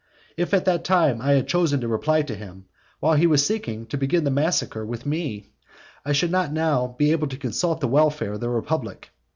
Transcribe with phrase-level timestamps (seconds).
[0.35, 2.65] If at that time I had chosen to reply to him,
[2.99, 5.51] while he was seeking to begin the massacre with me,
[6.03, 9.11] I should not now be able to consult the welfare of the republic.